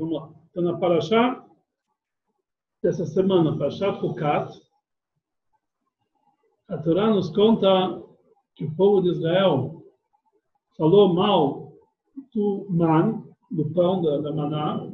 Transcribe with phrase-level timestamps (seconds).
[0.00, 0.30] Vamos lá.
[0.50, 1.46] Então, na Paraxá
[2.82, 4.50] dessa semana, Paraxá Fukat,
[6.68, 8.02] a Torá nos conta
[8.54, 9.84] que o povo de Israel
[10.78, 11.74] falou mal
[12.32, 14.90] do man, do pão da, da maná,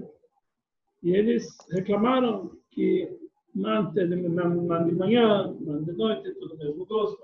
[1.05, 3.17] e eles reclamaram que
[3.55, 7.23] man, man de manhã, man de noite, tudo mesmo gosto.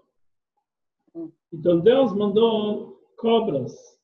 [1.53, 4.01] Então Deus mandou cobras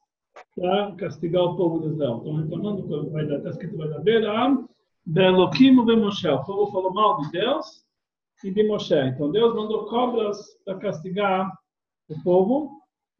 [0.58, 2.18] para castigar o povo de Israel.
[2.18, 4.68] Estão reclamando está escrito vai dar Beram,
[5.06, 6.28] Beloquim e Moshe.
[6.28, 7.84] O povo falou mal de Deus
[8.44, 8.94] e de Moshe.
[8.94, 11.52] Então Deus mandou cobras para castigar
[12.08, 12.70] o povo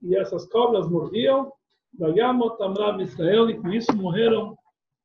[0.02, 1.52] e essas cobras mordiam.
[1.98, 4.56] Vayamot Amram Israel e com isso morreram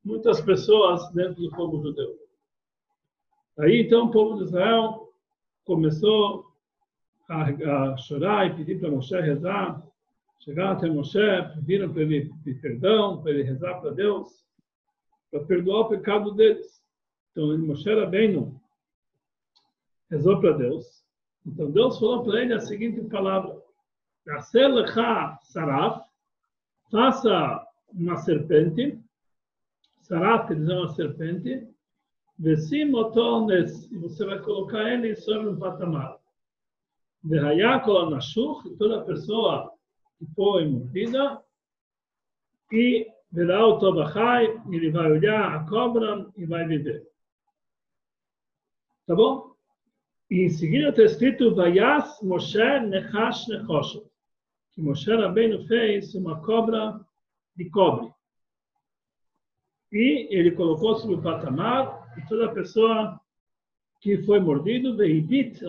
[0.04, 2.14] muitas pessoas dentro do povo judeu.
[3.58, 5.08] Aí então o povo de Israel
[5.64, 6.44] começou
[7.28, 9.82] a, a chorar e pedir para Moshe rezar.
[10.40, 11.18] Chegaram até Moshe,
[11.54, 14.44] pediram para ele pedir perdão, para ele rezar para Deus,
[15.30, 16.82] para perdoar o pecado deles.
[17.30, 18.60] Então Moshe Rabbeinu
[20.10, 21.04] rezou para Deus.
[21.46, 23.60] Então Deus falou para ele a seguinte palavra:
[25.42, 26.04] saraf,
[26.90, 28.98] faça uma serpente,
[30.02, 31.68] saraf quer dizer uma serpente,
[32.38, 36.18] Vesimotones, e você vai colocar ele sobre um patamar.
[37.22, 39.73] Verhayakol Nashuch, toda pessoa
[40.18, 41.42] que foi mordida,
[42.70, 47.06] e verá o Tobachai, ele vai olhar a cobra e vai viver.
[49.06, 49.54] Tá bom?
[50.30, 54.06] E em seguida está escrito Vayas Moshe Nechash Nechoshet,
[54.72, 56.98] que Moshe Rabbeinu fez uma cobra
[57.56, 58.12] de cobre.
[59.92, 63.20] E ele colocou sobre o patamar e toda pessoa
[64.00, 65.62] que foi mordido, veibit,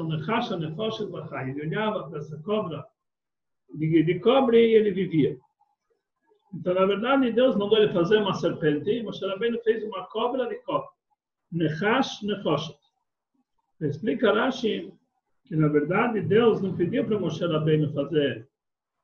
[1.49, 2.85] ele olhava para essa cobra
[3.73, 5.37] de, de cobre e ele vivia.
[6.53, 10.47] Então, na verdade, Deus mandou ele fazer uma serpente, e Moshe Rabbeinu fez uma cobra
[10.47, 10.87] de cobre.
[11.51, 12.79] Nechash nefoshet.
[13.81, 14.93] Explica Rashi
[15.45, 18.47] que, na verdade, Deus não pediu para Moshe Rabbeinu fazer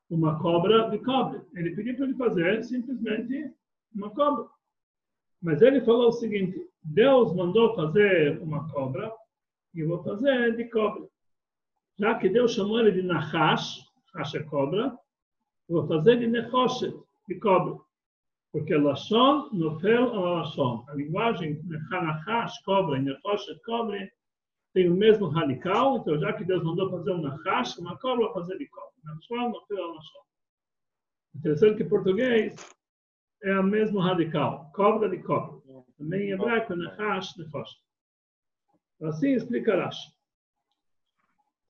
[0.10, 1.42] uma cobra de cobre.
[1.54, 3.54] Ele pediu para ele fazer simplesmente
[3.94, 4.46] uma cobra.
[5.42, 9.12] Mas ele falou o seguinte: Deus mandou fazer uma cobra
[9.74, 11.08] e eu vou fazer de cobra.
[11.98, 14.98] Já que Deus chamou ele de Nahash, É cobra,
[15.70, 16.94] vou fazer de Nechoshet,
[17.28, 17.80] de cobra.
[18.52, 20.86] Porque Lashon nofel al Lashon.
[20.90, 23.98] A linguagem Nahash, cobra, e Nechoshet, cobra,
[24.74, 25.98] tem o mesmo radical.
[25.98, 28.92] Então, já que Deus mandou fazer um Nahash, uma cobra, fazer de cobra.
[29.06, 30.22] Lashon nofel al Lashon.
[31.36, 32.56] Interessante que em português
[33.44, 35.62] é o mesmo radical, cobra de cobra.
[35.98, 37.72] Também em hebraico, Nahash, Nefosh.
[39.04, 40.12] Assim explica Rashi.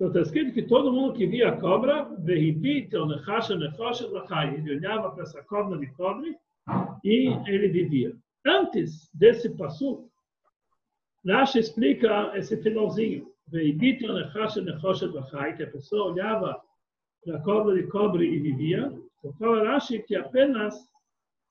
[0.02, 2.10] Então está escrito que todo mundo que via a cobra,
[4.58, 6.36] ele olhava para essa cobra de cobre
[7.04, 8.18] e ele vivia.
[8.44, 10.10] Antes desse passo,
[11.24, 13.32] Rashi explica esse finalzinho.
[15.56, 16.60] Que a pessoa olhava
[17.24, 18.92] para a cobra de cobre e vivia.
[19.20, 20.84] Então fala Rashi que apenas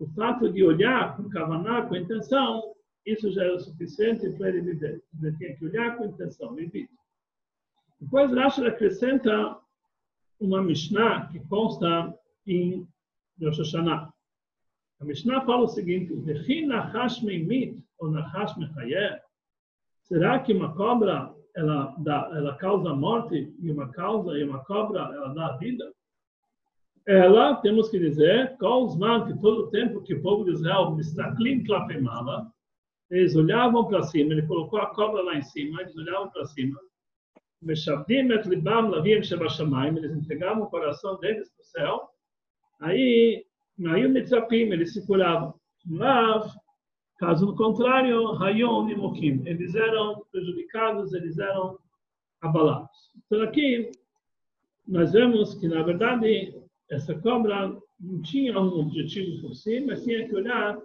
[0.01, 2.75] o fato de olhar com kavaná, com intenção,
[3.07, 5.01] isso já o suficiente para ele viver.
[5.23, 6.89] Ele tem que olhar com intenção, viver.
[8.01, 9.59] Depois Rashi acrescenta
[10.39, 12.15] uma Mishnah que consta
[12.47, 12.87] em
[13.41, 14.13] Rosh Hashanah.
[15.01, 16.13] A Mishnah fala o seguinte:
[20.03, 25.01] Será que uma cobra ela, dá, ela causa morte e uma causa e uma cobra
[25.01, 25.93] ela dá vida?
[27.07, 31.35] ela, temos que dizer, Kolzman, que todo o tempo que o povo de Israel está
[31.35, 32.53] clean clapemava,
[33.11, 36.79] eles olhavam para cima, ele colocou a cobra lá em cima, eles olhavam para cima,
[39.99, 42.09] Eles entregavam o coração deles para o céu,
[42.81, 43.45] aí,
[43.79, 45.55] o mitzapim, eles se curavam.
[45.91, 46.51] Lav,
[47.19, 51.79] caso contrário, hayom nimokim, eles eram prejudicados, eles eram
[52.41, 53.13] abalados.
[53.27, 53.91] Então aqui,
[54.87, 56.55] nós vemos que, na verdade,
[56.91, 60.79] essa cobra não tinha um objetivo por si, mas tinha que olhar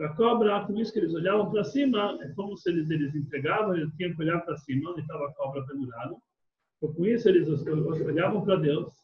[0.00, 3.14] para a cobra, por isso que eles olhavam para cima, é como se eles, eles
[3.14, 6.16] entregavam, eles tinham que olhar para cima, onde estava a cobra pendurada.
[6.78, 8.94] Então, com isso, eles olhavam para Deus.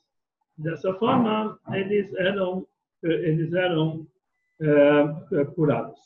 [0.57, 2.67] Dessa forma, eles eram,
[3.03, 4.07] eles eram
[4.59, 6.01] é, curados.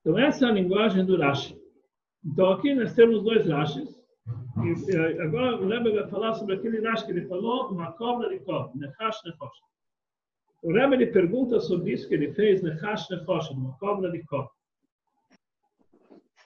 [0.00, 1.56] Então, essa é a linguagem do Rashi.
[2.24, 3.96] Então, aqui nós temos dois Rashis.
[4.90, 8.40] E, agora o Rebbe vai falar sobre aquele Rashi que ele falou, uma cobra de
[8.40, 9.68] cobra, Nechash Nechosh.
[10.62, 14.50] O Rebbe ele pergunta sobre isso que ele fez, Nechash Nechosh, uma cobra de cobra.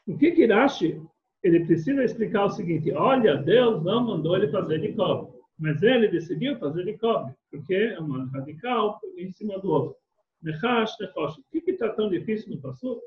[0.07, 1.01] O que que Rashi,
[1.43, 6.09] ele precisa explicar o seguinte, olha, Deus não mandou ele fazer de cobra, mas ele
[6.09, 9.97] decidiu fazer de cobre, porque é uma radical em cima do outro.
[10.43, 11.39] Nechash, Nechosh.
[11.39, 13.01] O que está tão difícil no Passuco?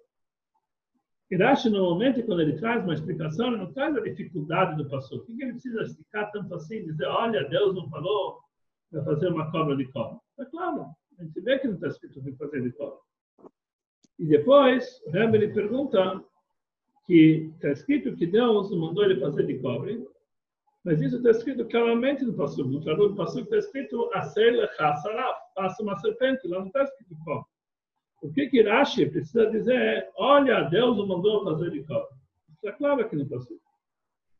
[1.29, 5.31] Irashi, normalmente, quando ele traz uma explicação, ele não traz a dificuldade do Passuco.
[5.31, 6.85] O que ele precisa explicar tanto assim?
[6.85, 8.39] Dizer, olha, Deus não falou
[8.89, 10.19] para fazer uma cobra de cobra.
[10.39, 10.87] É claro,
[11.19, 12.99] a gente vê que não está escrito para fazer de cobra.
[14.19, 16.23] E depois, Rebbe ele pergunta
[17.05, 20.05] que está escrito que Deus mandou ele fazer de cobre,
[20.83, 22.69] mas isso está escrito claramente no Passuco.
[22.69, 27.15] No Traduto do Passuco está escrito Aser Lechasaraf, faça uma serpente, lá não está escrito
[27.23, 27.45] cobre.
[28.21, 30.09] O que que Rashi precisa dizer?
[30.15, 32.15] Olha, Deus o mandou fazer de cobre.
[32.55, 33.61] Está claro aqui no Passuco.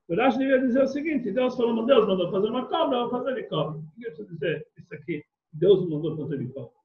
[0.08, 3.20] O Rashi devia dizer o seguinte, Deus falou, Deus mandou fazer uma cobra, eu vou
[3.20, 3.80] fazer de cobre.
[3.80, 4.68] O que eu preciso dizer?
[4.78, 5.24] Isso aqui,
[5.66, 6.76] Deus o mandou fazer de cobre.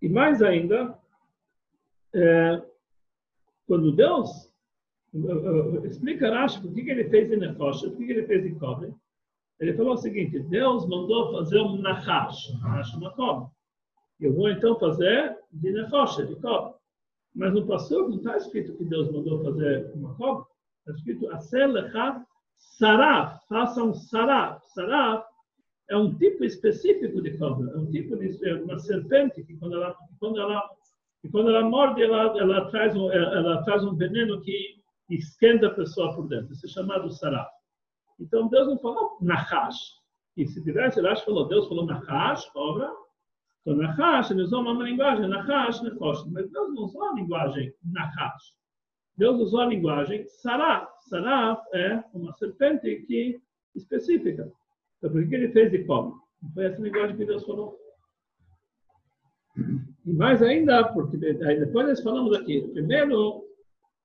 [0.00, 0.96] E mais ainda,
[2.14, 2.62] é,
[3.66, 4.48] quando Deus
[5.82, 8.94] explica Rashi por que ele fez em Nefosh, por que ele fez em cobre,
[9.58, 13.50] ele falou o seguinte: Deus mandou fazer um Nahash, Nahash uma cobra.
[14.20, 16.74] Eu vou então fazer de Nefosh, de cobra.
[17.34, 20.46] Mas no passado não está escrito que Deus mandou fazer uma cobra.
[20.80, 22.24] Está escrito Aselecha
[22.56, 24.64] Saraf, faça um Saraf.
[24.72, 25.27] Saraf
[25.90, 29.76] é um tipo específico de cobra, é um tipo de é uma serpente que quando
[29.76, 30.68] ela, quando ela
[31.32, 34.80] quando ela morde, ela, ela, traz um, ela traz um veneno que
[35.10, 36.52] esquenta a pessoa por dentro.
[36.52, 37.50] Isso é chamado saraf.
[38.20, 39.98] Então, Deus não falou nahash.
[40.36, 42.90] E se tivesse, Rashi falou, Deus falou nahash, cobra.
[43.62, 46.24] Então, nahash, ele usou uma linguagem, nahash, nefosh.
[46.26, 48.54] Mas Deus não usou a linguagem nahash.
[49.16, 50.88] Deus usou a linguagem saraf.
[51.08, 53.40] Saraf é uma serpente que
[53.74, 54.50] específica.
[54.98, 56.12] Então, por que ele fez de cobra?
[56.42, 57.78] Não foi essa linguagem que Deus falou.
[60.06, 63.44] E mais ainda, porque depois nós falamos aqui, primeiro,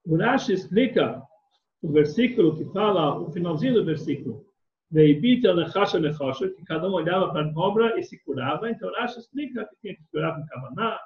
[0.05, 1.21] o Rashi explica
[1.81, 4.45] o versículo que fala, o finalzinho do versículo,
[4.91, 8.69] que cada um olhava para a obra e se curava.
[8.69, 10.99] Então Rashi explica que tinha que curar com Kavaná.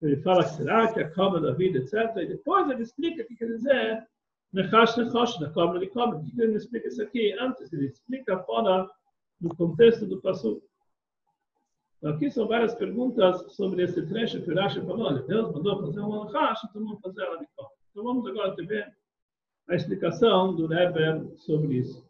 [0.00, 2.16] Ele fala que será que a cobra da vida, etc.
[2.16, 4.04] E depois ele explica o que quer dizer
[4.52, 6.18] nechash nechash, da cobra de cobra.
[6.18, 7.32] Por que ele explica isso aqui?
[7.38, 8.88] Antes ele explica fora
[9.42, 10.62] do contexto do passo.
[12.04, 15.06] Aqui são várias perguntas sobre esse trecho que o Rashi falou.
[15.06, 17.76] Olha, Deus mandou fazer uma racha, então vamos fazer cobra.
[17.90, 18.96] Então vamos agora ver
[19.68, 22.08] a explicação do Rebbe sobre isso.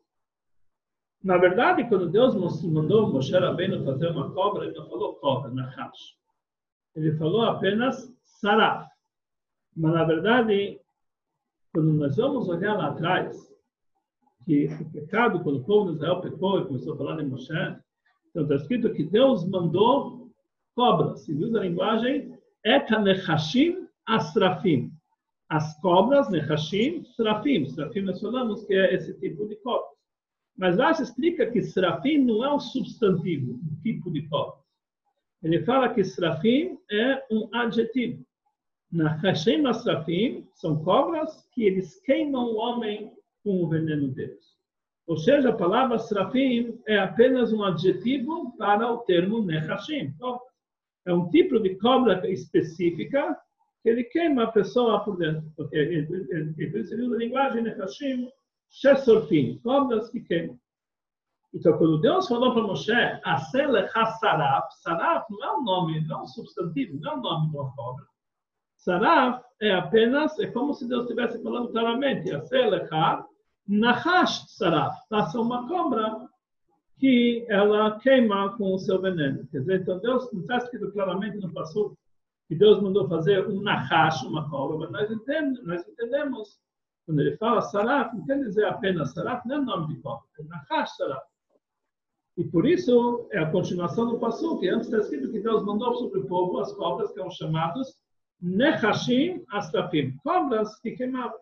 [1.23, 2.34] Na verdade, quando Deus
[2.64, 6.17] mandou Moshe Rabbeinu fazer uma cobra, ele não falou cobra, nachash.
[6.94, 8.88] Ele falou apenas saraf.
[9.75, 10.81] Mas, na verdade,
[11.73, 13.51] quando nós vamos olhar lá atrás,
[14.44, 17.52] que o pecado, quando o povo de Israel pecou e começou a falar de Moshe,
[18.30, 20.30] então está escrito que Deus mandou
[20.74, 21.24] cobras.
[21.24, 24.90] Se usa a linguagem etanechashim asrafim.
[25.48, 27.66] As cobras, nechashim, srafim.
[27.66, 29.92] Srafim nós falamos que é esse tipo de cobras.
[30.56, 34.60] Mas lá se explica que srafim não é um substantivo, um tipo de cobra.
[35.42, 38.24] Ele fala que srafim é um adjetivo.
[38.90, 43.12] Nechashim asrafim são cobras que eles queimam o homem
[43.42, 44.52] com o veneno deles.
[45.06, 50.12] Ou seja, a palavra Srafim é apenas um adjetivo para o termo Nechashim.
[50.14, 50.40] Então,
[51.04, 53.36] é um tipo de cobra específica
[53.82, 55.52] que ele queima a pessoa por dentro.
[55.56, 58.28] Porque ele usa a linguagem Nechashim,
[58.70, 60.58] Shesorfim, cobras que queimam.
[61.52, 62.92] Então, quando Deus falou para Moshe,
[63.24, 67.50] Aselecha Saraf, Saraf não é um nome, não é um substantivo, não é um nome
[67.50, 68.06] de uma cobra.
[68.78, 73.26] Saraf é apenas, é como se Deus estivesse falando claramente, Aselecha
[73.66, 76.28] Nahash Saraf, faça uma cobra
[76.98, 79.46] que ela queima com o seu veneno.
[79.48, 81.96] Quer dizer, então Deus não está escrito claramente no passo
[82.48, 86.60] que Deus mandou fazer um Nahash, uma cobra, mas nós entendemos, nós entendemos
[87.06, 90.44] quando ele fala Saraf, não quer dizer apenas Saraf, não é nome de cobra, é
[90.44, 91.26] Nahash Saraf.
[92.36, 95.94] E por isso é a continuação do passo que antes está escrito que Deus mandou
[95.96, 97.94] sobre o povo as cobras que eram chamadas
[98.40, 101.38] Nechashim Astrafim, cobras que queimavam.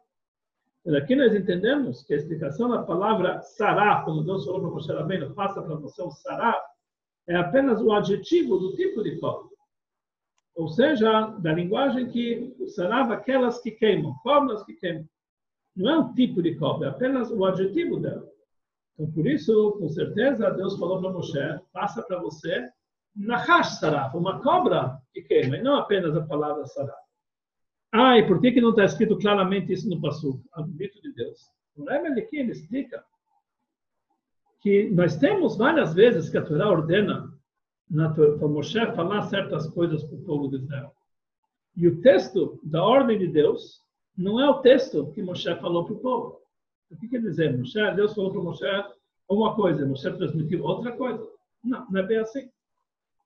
[0.88, 5.34] Aqui nós entendemos que a explicação da palavra sará, como Deus falou para Moshe Rabbeinu,
[5.34, 6.58] faça para você um sará,
[7.28, 9.50] é apenas o adjetivo do tipo de cobra.
[10.54, 15.06] Ou seja, da linguagem que o sarava aquelas que queimam, cobras que queimam.
[15.76, 18.26] Não é um tipo de cobra, é apenas o adjetivo dela.
[18.94, 22.68] Então, por isso, com certeza, Deus falou para Moshe, faça para você
[23.14, 27.09] Nahash saraf, uma cobra que queima, e não apenas a palavra saraf.
[27.92, 30.42] Ah, e por que, que não está escrito claramente isso no Passu?
[30.54, 31.50] A dito de Deus.
[31.76, 33.04] O Rebbe aqui ele explica
[34.60, 37.32] que nós temos várias vezes que a Torá ordena
[37.90, 40.92] para Moshe falar certas coisas para o povo de Israel.
[41.76, 43.80] E o texto da ordem de Deus
[44.16, 46.40] não é o texto que Moshe falou para o povo.
[46.90, 47.56] O que quer dizer?
[47.56, 48.64] Moshe, Deus falou para Moshe
[49.28, 51.26] uma coisa, Moshe transmitiu outra coisa.
[51.64, 52.48] Não, não é bem assim.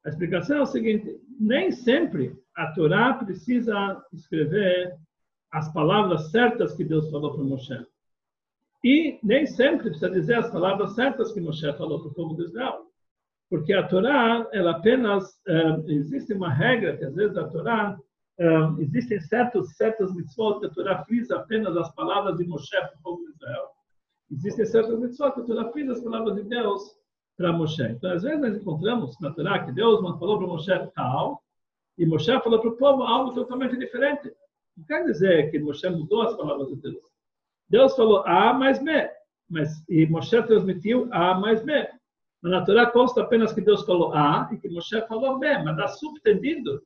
[0.04, 4.94] A explicação é o seguinte: nem sempre a Torá precisa escrever
[5.50, 7.86] as palavras certas que Deus falou para Moshe.
[8.84, 12.44] E nem sempre precisa dizer as palavras certas que Moshe falou para o povo de
[12.44, 12.86] Israel.
[13.48, 17.96] Porque a Torá, ela apenas, uh, existe uma regra que às vezes a Torá,
[18.40, 22.94] uh, existem certos, certas mitzvot que a Torá frisa apenas as palavras de Moshe para
[22.98, 23.68] o povo de Israel.
[24.30, 26.82] Existem certas mitzvot que a Torá frisa as palavras de Deus
[27.36, 27.82] para Moshe.
[27.82, 31.42] Então, às vezes nós encontramos na Torá que Deus falou para Moshe tal,
[31.98, 34.32] e Moshe falou para o povo algo totalmente diferente.
[34.76, 37.02] Não quer dizer que Moshe mudou as palavras de Deus.
[37.68, 39.10] Deus falou A mais B,
[39.48, 41.88] mas, e Moshe transmitiu A mais B.
[42.42, 45.76] Mas na Torá consta apenas que Deus falou A e que Moshe falou B, mas
[45.76, 46.82] está subtendido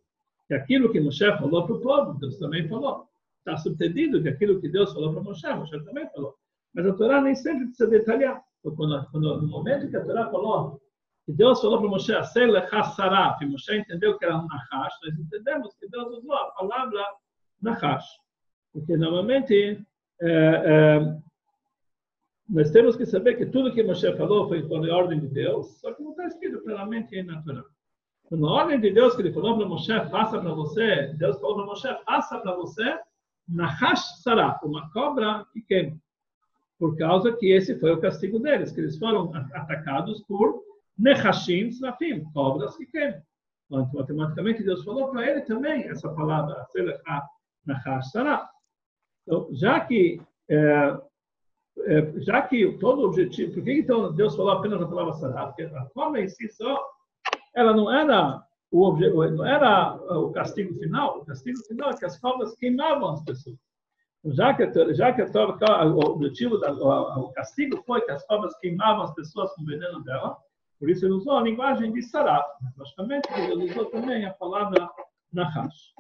[0.47, 3.07] que aquilo que Moshe falou para o povo, Deus também falou.
[3.39, 6.35] Está subtendido que aquilo que Deus falou para Moshe, Moshe também falou.
[6.75, 8.43] Mas a Torá nem sempre precisa detalhar.
[8.63, 10.81] Quando, quando, no momento que a Torá falou,
[11.25, 15.89] que Deus falou para Moshe, e Moshe entendeu que era um Nahash, nós entendemos que
[15.89, 17.05] Deus usou a palavra
[17.61, 18.07] Nahash.
[18.73, 19.85] Porque normalmente
[20.21, 21.19] é, é,
[22.49, 25.93] nós temos que saber que tudo que Moshe falou foi por ordem de Deus, só
[25.93, 27.65] que não está escrito claramente em natural.
[28.25, 31.57] Quando a ordem de Deus que ele falou para Moshe, faça para você, Deus falou
[31.57, 32.99] para Moshe, faça para você
[33.47, 35.99] Nahash Sarah, uma cobra que queima
[36.79, 40.63] por causa que esse foi o castigo deles, que eles foram atacados por
[40.97, 43.23] Nehashim Srafim, cobras que queimam.
[43.67, 46.67] Então, automaticamente, Deus falou para ele também essa palavra,
[47.67, 48.49] Nahash Sarah.
[49.23, 50.99] Então, já que, é,
[51.81, 55.47] é, já que todo o objetivo, por que então Deus falou apenas a palavra Sarah?
[55.49, 56.83] Porque a cobra em si só,
[57.55, 62.07] ela não era o, objetivo, não era o castigo final, o castigo final é que
[62.07, 63.59] as cobras queimavam as pessoas.
[64.25, 69.15] Já que, já que o objetivo, o, o, castigo foi que as cobras queimavam as
[69.15, 70.37] pessoas com veneno dela,
[70.79, 72.47] por isso ele usou a linguagem de sarat.
[72.77, 74.89] Logicamente, ele usou também a palavra
[75.33, 75.95] nahash.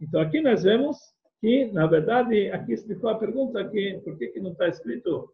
[0.00, 0.96] Então, aqui nós vemos
[1.40, 5.32] que, na verdade, aqui explicou a pergunta que por que, que não está escrito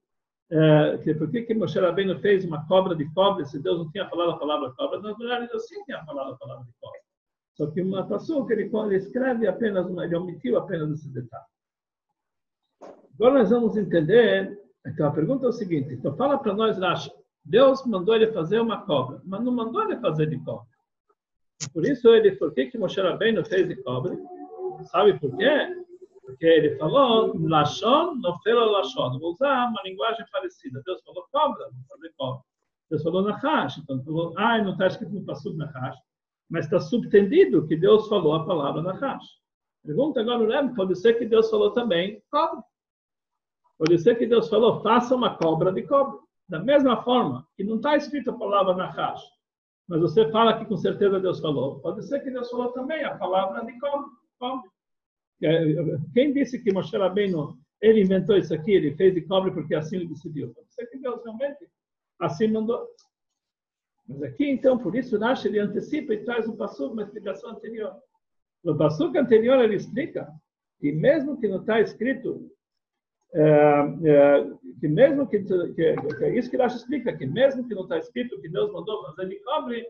[0.49, 3.90] é, que por que, que Moshe Rabbeinu fez uma cobra de cobre se Deus não
[3.90, 5.00] tinha falado a palavra cobra?
[5.00, 7.00] Na verdade, Deus sim tinha falado a palavra de cobra.
[7.54, 11.44] Só que uma pessoa que ele, ele escreve apenas, ele omitiu apenas esse detalhe.
[13.18, 14.58] Agora nós vamos entender.
[14.87, 17.11] Então a pergunta é o seguinte: então fala para nós, Rashi.
[17.44, 20.66] Deus mandou ele fazer uma cobra, mas não mandou ele fazer de cobra.
[21.73, 24.18] Por isso ele, por que que Moshe Rabbeinu fez de cobra?
[24.90, 25.68] Sabe por quê?
[26.23, 29.18] Porque ele falou Lashon, não fela Lashon.
[29.20, 30.82] Vou usar uma linguagem parecida.
[30.85, 32.42] Deus falou cobra, vou fazer cobra.
[32.90, 35.96] Deus falou Nahash, então falou, ah, não está escrito no Passuk Nahash,
[36.49, 39.25] mas está subtendido que Deus falou a palavra Nahash.
[39.85, 42.62] Pergunta agora o Rebbe, pode ser que Deus falou também cobra.
[43.78, 46.18] Pode ser que Deus falou, faça uma cobra de cobra.
[46.49, 49.23] Da mesma forma que não está escrito a palavra Nahash,
[49.88, 51.80] mas você fala que com certeza Deus falou.
[51.80, 54.09] Pode ser que Deus falou também a palavra de cobra.
[54.38, 54.71] cobra.
[56.14, 59.97] Quem disse que Moshe Rabbeinu, ele inventou isso aqui, ele fez de cobre porque assim
[59.97, 60.52] ele decidiu.
[60.54, 61.68] Pode ser que Deus realmente
[62.21, 62.87] assim mandou.
[64.09, 67.92] Mas aqui, então, por isso, Rashi, ele antecipa e traz um passo, uma explicação anterior.
[68.62, 70.28] No passo anterior, ele explica
[70.78, 72.50] que mesmo que não está escrito
[73.35, 73.42] é,
[74.04, 77.83] é, que mesmo que, que, que, é isso que Rashi explica, que mesmo que não
[77.83, 79.87] está escrito que Deus mandou fazer de cobre,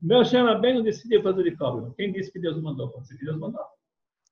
[0.00, 1.92] meu Shem bem não decidiu fazer de cobre.
[1.96, 2.88] Quem disse que Deus mandou?
[2.90, 3.64] Pode que Deus mandou.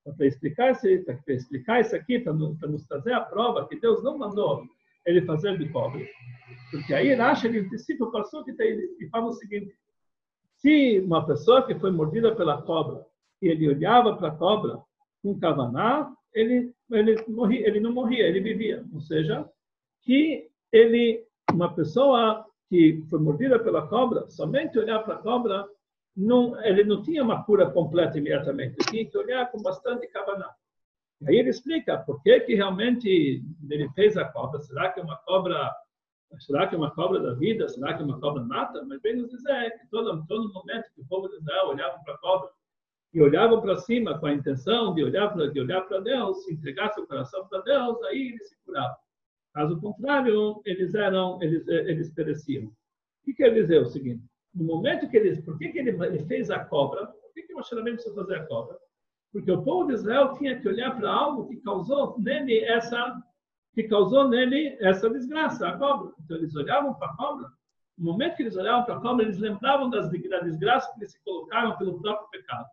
[0.01, 4.17] Então, para explicar, para explicar isso aqui, para nos trazer a prova que Deus não
[4.17, 4.65] mandou
[5.05, 6.09] ele fazer de cobre.
[6.71, 9.75] Porque aí Rashi ele antecipa o passo que tem, e fala o seguinte:
[10.57, 13.05] se uma pessoa que foi mordida pela cobra
[13.43, 14.79] e ele olhava para a cobra
[15.23, 18.85] com kavaná, ele, ele, morria, ele não morria, ele vivia.
[18.93, 19.49] Ou seja,
[20.02, 25.66] que ele, uma pessoa que foi mordida pela cobra, somente olhar para a cobra,
[26.14, 30.50] não, ele não tinha uma cura completa imediatamente, ele tinha que olhar com bastante kavaná.
[31.26, 34.61] Aí ele explica por que, que realmente ele fez a cobra.
[34.61, 35.73] Será que é uma cobra
[36.40, 37.69] Será que é uma cobra da vida?
[37.69, 38.85] Será que é uma cobra mata?
[38.85, 42.14] Mas bem nos dizer que todo, todo momento que o povo de Israel olhava para
[42.14, 42.50] a cobra,
[43.13, 46.93] e olhavam para cima com a intenção de olhar para de olhar para Deus, entregar
[46.93, 48.97] seu coração para Deus, aí eles se curavam.
[49.55, 52.67] Caso contrário, eles eram eles eles pereciam.
[52.67, 52.73] O
[53.25, 54.23] que quer dizer o seguinte?
[54.55, 57.07] No momento que eles, por que, que ele, fez a cobra?
[57.07, 58.79] Por que que Moshe Rabbeinu precisou fazer a cobra?
[59.33, 63.23] Porque o povo de Israel tinha que olhar para algo que causou nele essa
[63.75, 66.13] que causou nele essa desgraça, a cobra.
[66.25, 67.49] Então eles olhavam para a cobra.
[67.99, 71.13] No momento que eles olhavam para a cobra, eles lembravam das, da desgraça que eles
[71.13, 72.67] se colocaram pelo próprio pecado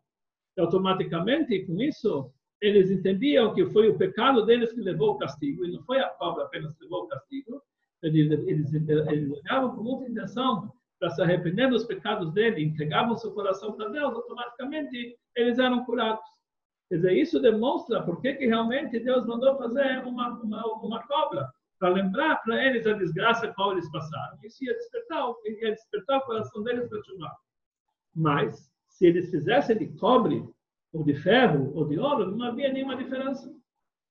[0.58, 2.32] automaticamente, com isso,
[2.62, 6.10] eles entendiam que foi o pecado deles que levou o castigo, e não foi a
[6.10, 7.62] cobra apenas que levou o castigo.
[8.02, 13.32] Eles, eles, eles olhavam com muita intenção para se arrepender dos pecados dele, entregavam seu
[13.34, 16.24] coração para Deus, automaticamente eles eram curados.
[16.90, 21.90] Quer dizer, isso demonstra por que, realmente Deus mandou fazer uma, uma, uma cobra, para
[21.90, 24.38] lembrar para eles a desgraça qual eles passaram.
[24.44, 27.36] Isso ia despertar, ia despertar o coração deles para chuvar.
[28.16, 30.44] Mas, se eles fizessem de cobre,
[30.94, 33.52] ou de ferro, ou de ouro, não havia nenhuma diferença.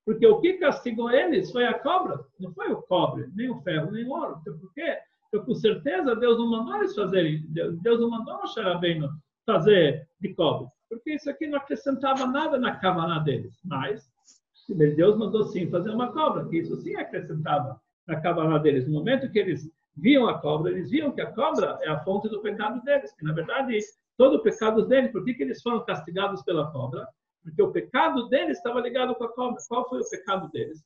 [0.05, 3.91] Porque o que castigou eles foi a cobra, não foi o cobre, nem o ferro,
[3.91, 4.39] nem o ouro.
[4.41, 4.99] Então, por quê?
[5.31, 9.09] Porque com certeza Deus não mandou eles fazerem, Deus não mandou o Xarabeno
[9.47, 13.59] fazer de cobre porque isso aqui não acrescentava nada na cavana deles.
[13.65, 14.07] Mas
[14.69, 18.87] Deus mandou sim fazer uma cobra, que isso sim acrescentava na cavana deles.
[18.87, 22.29] No momento que eles viam a cobra, eles viam que a cobra é a fonte
[22.29, 23.79] do pecado deles, que na verdade
[24.17, 27.07] todo o pecado deles, por que, que eles foram castigados pela cobra?
[27.43, 29.61] Porque o pecado deles estava ligado com a cobra.
[29.69, 30.85] Qual foi o pecado deles?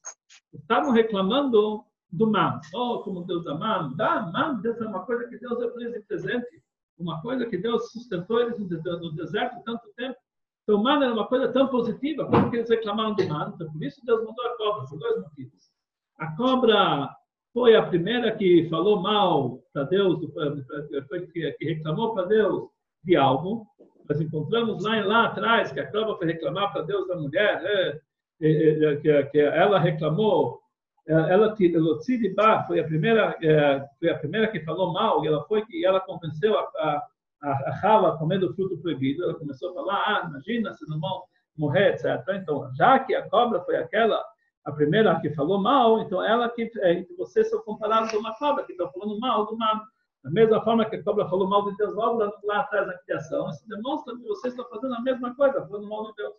[0.54, 2.60] Estavam reclamando do man.
[2.74, 3.92] Oh, como Deus man.
[3.96, 6.62] Dá man, Deus é uma coisa que Deus é presente
[6.98, 10.16] uma coisa que Deus sustentou eles no deserto tanto tempo.
[10.62, 13.52] Então, o maná era uma coisa tão positiva, como que eles reclamaram do maná?
[13.54, 15.70] Então, por isso Deus mandou a cobra, por dois motivos.
[16.18, 17.16] A cobra
[17.52, 20.18] foi a primeira que falou mal para Deus,
[21.08, 22.68] foi que, que reclamou para Deus
[23.06, 23.66] de algo.
[24.08, 28.00] Nós encontramos lá, lá atrás que a cobra foi reclamar para Deus da mulher, né?
[28.38, 30.60] que, que ela reclamou
[31.06, 35.42] ela Elotzi Bar foi a primeira é, foi a primeira que falou mal e ela
[35.44, 37.08] foi que ela convenceu a, a,
[37.42, 41.00] a Hava a comer do fruto proibido ela começou a falar ah imagina se não
[41.56, 44.22] morrer etc então já que a cobra foi aquela
[44.64, 48.64] a primeira que falou mal então ela que é, vocês são comparados com uma cobra
[48.64, 49.80] que está falando mal do mal
[50.26, 53.48] da mesma forma que a cobra falou mal de Deus logo lá, atrás na criação
[53.50, 56.34] isso demonstra que vocês estão fazendo a mesma coisa falando mal de Deus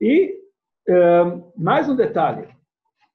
[0.00, 0.40] e
[0.88, 2.54] um, mais um detalhe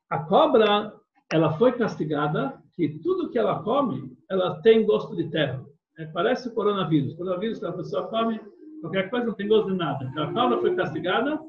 [0.09, 0.93] a cobra,
[1.31, 5.63] ela foi castigada que tudo que ela come, ela tem gosto de terra.
[5.97, 7.13] É, parece o coronavírus.
[7.13, 8.39] O coronavírus, a pessoa come
[8.81, 10.05] qualquer coisa, não tem gosto de nada.
[10.05, 11.39] Então, a cobra foi castigada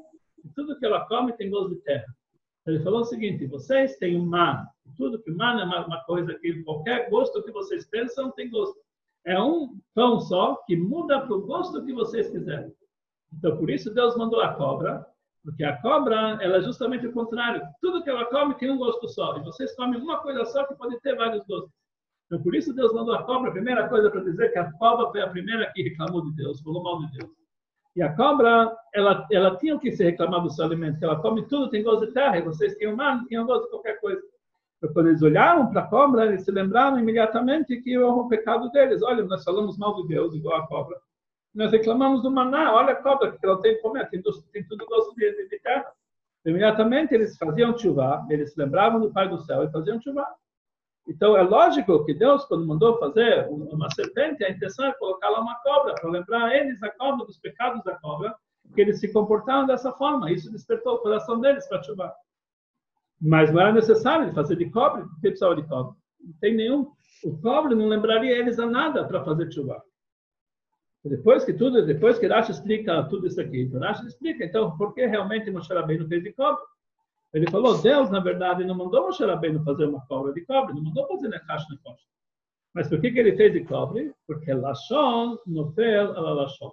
[0.43, 2.05] e tudo que ela come tem gosto de terra.
[2.67, 4.63] Ele falou o seguinte: vocês têm um man.
[5.01, 8.79] Tudo que man é uma, uma coisa que qualquer gosto que vocês pensam tem gosto.
[9.25, 12.71] É um pão só que muda para o gosto que vocês quiserem.
[13.33, 15.03] Então, por isso Deus mandou a cobra
[15.43, 17.63] porque a cobra, ela é justamente o contrário.
[17.81, 19.37] Tudo que ela come tem um gosto só.
[19.37, 21.71] E vocês comem uma coisa só que pode ter vários gostos.
[22.27, 23.49] Então, por isso Deus mandou a cobra.
[23.49, 26.61] A primeira coisa para dizer que a cobra foi a primeira que reclamou de Deus,
[26.61, 27.31] falou mal de Deus.
[27.95, 31.69] E a cobra, ela, ela tinha que se reclamar do seu alimento, ela come tudo,
[31.69, 34.21] tem gosto de terra, e vocês tinham mal, tinham gosto de qualquer coisa.
[34.93, 39.03] Quando eles olharam para a cobra, eles se lembraram imediatamente que era o pecado deles.
[39.03, 40.97] Olha, nós falamos mal de Deus, igual a cobra.
[41.53, 44.85] Nós reclamamos do maná, olha a cobra que ela tem que comer, tem, tem tudo
[44.87, 45.91] gosto de, de terra.
[46.45, 50.25] Imediatamente eles faziam chuva, eles se lembravam do Pai do Céu e faziam chuva.
[51.07, 55.41] Então é lógico que Deus, quando mandou fazer uma serpente, a intenção é colocar lá
[55.41, 58.35] uma cobra, para lembrar eles a cobra dos pecados da cobra,
[58.73, 60.31] que eles se comportaram dessa forma.
[60.31, 62.13] Isso despertou o coração deles para chuva.
[63.21, 65.95] Mas não era necessário fazer de cobre, porque precisava de cobre.
[66.19, 66.91] Não tem nenhum.
[67.23, 69.81] O cobre não lembraria eles a nada para fazer chuva.
[71.03, 74.93] Depois que tudo, depois que Rashi explica tudo isso aqui, então Rashi explica, então, por
[74.93, 76.63] que realmente Moshe Rabbeinu fez de cobre?
[77.33, 80.83] Ele falou, Deus, na verdade, não mandou Moshe Rabbeinu fazer uma cobra de cobre, não
[80.83, 82.01] mandou fazer Nekash Nekosh.
[82.73, 84.13] Mas por que, que ele fez de cobre?
[84.27, 86.71] Porque Lashon nofel ala Lashon.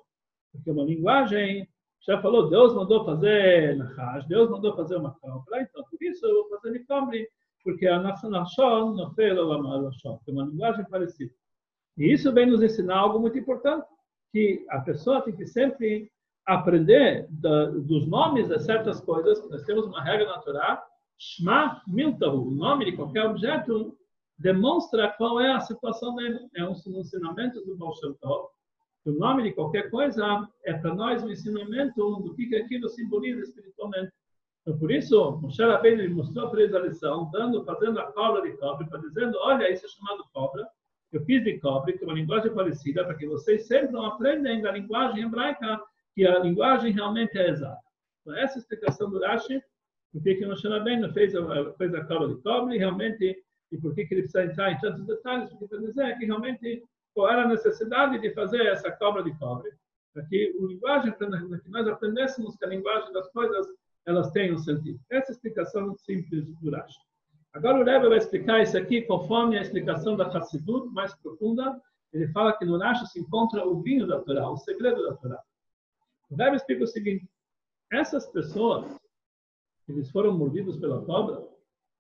[0.53, 1.67] Porque uma linguagem,
[2.07, 6.85] já falou, Deus mandou fazer Nakash, Deus mandou fazer uma cobra, então isso fazer de
[6.85, 7.29] cobre,
[7.65, 8.35] porque a nofel
[9.53, 11.33] ala Lashon, que é uma linguagem parecida.
[11.97, 13.87] E isso vem nos ensinar algo muito importante
[14.33, 16.11] que a pessoa tem que sempre
[16.47, 19.49] aprender da, dos nomes de certas coisas.
[19.51, 20.83] Nós temos uma regra natural,
[21.19, 23.97] Shma Miltahu, o nome de qualquer objeto
[24.39, 26.39] demonstra qual é a situação dele.
[26.55, 28.49] É um ensinamento do Baal Shem Tov.
[29.05, 34.13] O nome de qualquer coisa é para nós um ensinamento do que aquilo simboliza espiritualmente.
[34.63, 38.57] Então, por isso, Moshe Rabbeinu mostrou para eles a lição, dando, fazendo a cobra de
[38.57, 40.69] cobre, dizendo, olha, isso é chamado cobra,
[41.11, 44.69] eu fiz de cobre, que é uma linguagem parecida, para que vocês sempre não aprendam
[44.69, 45.81] a linguagem hebraica,
[46.15, 47.81] que a linguagem realmente é exata.
[48.21, 49.63] Então, essa é a explicação do Rashi,
[50.13, 53.95] por que o Moshe Rabbeinu fez a, fez a cobra de cobre, realmente, e por
[53.95, 56.83] que ele precisa entrar em tantos detalhes, porque para dizer que realmente
[57.15, 59.71] qual era a necessidade de fazer essa cobra de cobre,
[60.15, 63.67] para que a linguagem, para que nós aprendêssemos que a linguagem das coisas,
[64.09, 64.99] elas têm um sentido.
[65.11, 66.99] Essa é explicação simples do Rashi.
[67.53, 71.79] Agora o Rebbe vai explicar isso aqui conforme a explicação da Hassidut mais profunda.
[72.11, 75.39] Ele fala que no Rashi se encontra o vinho da Torá, o segredo da Torá.
[76.31, 77.29] O Rebbe explica o seguinte:
[77.93, 78.99] essas pessoas,
[79.87, 81.47] eles foram mordidos pela cobra,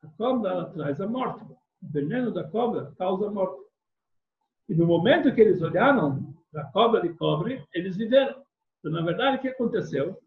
[0.02, 1.44] a cobra traz a morte.
[1.44, 3.68] O veneno da cobra causa a morte.
[4.66, 8.42] E no momento que eles olharam para a cobra de cobre, eles viveram.
[8.78, 10.18] Então, na verdade, o que aconteceu?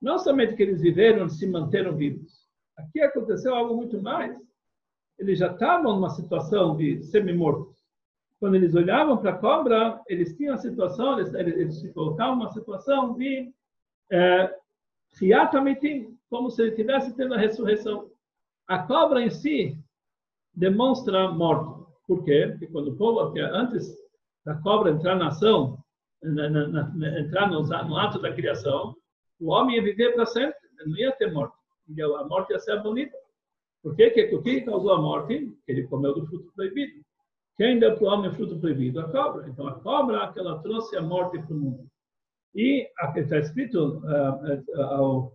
[0.00, 2.46] Não somente que eles viveram se manteram vivos.
[2.76, 4.36] Aqui aconteceu algo muito mais.
[5.18, 7.76] Eles já estavam numa situação de semi-mortos.
[8.38, 12.52] Quando eles olhavam para a cobra, eles tinham a situação, eles, eles se colocavam numa
[12.52, 13.52] situação de
[14.12, 14.54] é,
[16.30, 18.10] como se ele tivesse tendo a ressurreição.
[18.68, 19.76] A cobra em si
[20.54, 21.84] demonstra morte.
[22.06, 22.48] Por quê?
[22.50, 23.20] Porque quando o povo,
[23.52, 23.94] antes
[24.44, 25.78] da cobra entrar na ação,
[26.22, 28.94] na, na, na, entrar no, no, ato da criação,
[29.40, 31.56] o homem ia viver para sempre, não ia ter morte.
[32.00, 33.16] A morte ia ser abolida.
[33.82, 34.10] Por quê?
[34.10, 35.56] Que, o que causou a morte?
[35.66, 37.02] Ele comeu do fruto proibido.
[37.56, 39.00] Quem deu para o homem o fruto proibido?
[39.00, 39.48] A cobra.
[39.48, 41.88] Então, a cobra que ela trouxe a morte para o mundo.
[42.54, 45.32] E está escrito, uh, uh,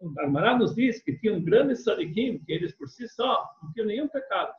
[0.00, 3.86] o Armará nos diz que tinham grandes sadiquim, que eles por si só não tinham
[3.86, 4.52] nenhum pecado.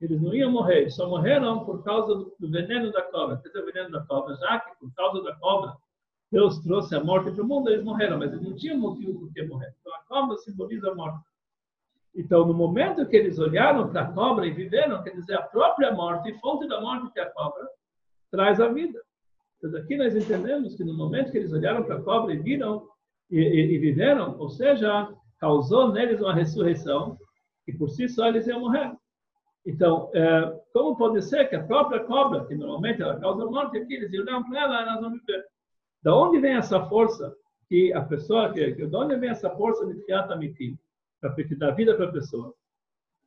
[0.00, 3.36] Eles não iam morrer, só morreram por causa do, veneno da cobra.
[3.36, 5.76] Quer o veneno da cobra, já que por causa da cobra
[6.30, 9.32] Deus trouxe a morte para o mundo, eles morreram, mas eles não tinham motivo por
[9.32, 9.74] que morrer.
[9.80, 11.24] Então a cobra simboliza a morte.
[12.14, 15.92] Então, no momento que eles olharam para a cobra e viveram, quer dizer, a própria
[15.92, 17.68] morte, fonte da morte que é a cobra,
[18.30, 19.00] traz a vida.
[19.58, 22.88] Então, aqui nós entendemos que no momento que eles olharam para a cobra e viram
[23.30, 27.16] e, e, e viveram, ou seja, causou neles uma ressurreição,
[27.66, 28.92] e por si só eles iam morrer.
[29.64, 33.94] Então, é, como pode ser que a própria cobra, que normalmente ela causa morte, aqui
[33.94, 35.44] eles olham para ela, elas vão viver.
[36.02, 37.34] Da onde vem essa força
[37.68, 40.78] que a pessoa, que, de onde vem essa força de Fiat Amitim,
[41.58, 42.54] dar vida para a pessoa?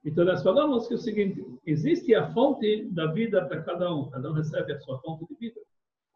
[0.06, 4.10] Então, nós falamos que é o seguinte, existe a fonte da vida para cada um,
[4.10, 5.62] cada um recebe a sua fonte de vida.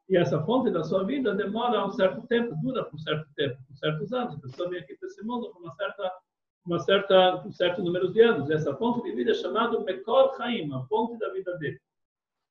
[0.10, 3.58] E essa fonte da sua vida demora um certo tempo, dura por um certo tempo,
[3.66, 4.36] por certos anos.
[4.36, 6.14] A pessoa vem aqui para esse mundo por uma certa,
[6.66, 8.50] uma certa, um certo número de anos.
[8.50, 11.80] E essa fonte de vida é chamada Mekor Chaim, a fonte da vida dele.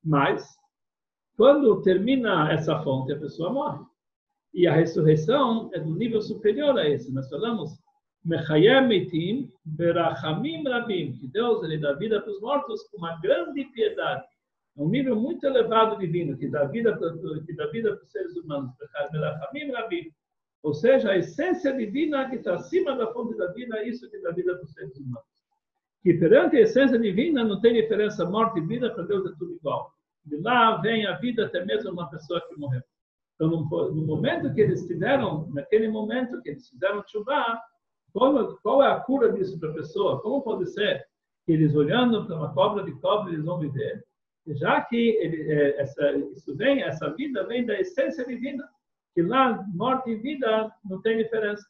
[0.05, 0.47] Mas,
[1.37, 3.85] quando termina essa fonte, a pessoa morre.
[4.57, 7.13] E a ressurreição é do nível superior a esse.
[7.13, 7.79] Nós falamos
[8.25, 13.67] Mechayem Meitim Berachamim Rabim, que Deus ele dá vida para os mortos com uma grande
[13.67, 14.25] piedade.
[14.75, 17.13] É um nível muito elevado divino, que dá vida para,
[17.45, 18.73] que dá vida para os seres humanos.
[19.13, 20.11] Berachamim Rabim.
[20.63, 24.31] Ou seja, a essência divina que está acima da fonte da vida, isso que dá
[24.31, 25.29] vida para os seres humanos.
[26.03, 29.53] Que perante a essência divina não tem diferença morte e vida, para Deus é tudo
[29.53, 29.93] igual.
[30.25, 32.81] De lá vem a vida até mesmo uma pessoa que morreu.
[33.37, 37.61] Então, no, momento que eles tiveram, naquele momento que eles fizeram chuva,
[38.13, 40.21] qual, é a cura disso para a pessoa?
[40.23, 41.05] Como pode ser
[41.45, 44.03] que eles olhando para uma cobra de cobre eles vão viver?
[44.49, 48.67] Já que ele, é, essa, isso vem, essa vida vem da essência divina,
[49.15, 51.67] que lá morte e vida não tem diferença.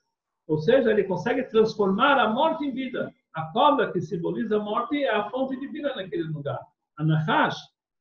[0.46, 3.12] Ou seja, ele consegue transformar a morte em vida.
[3.35, 6.61] A cobra que simboliza a morte é a fonte de vida naquele lugar.
[6.96, 7.57] A Nahash,